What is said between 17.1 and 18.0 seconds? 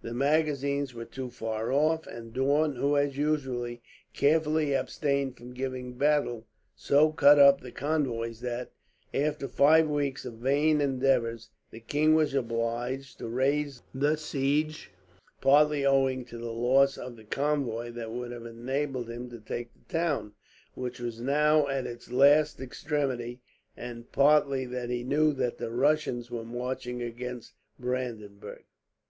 the convoy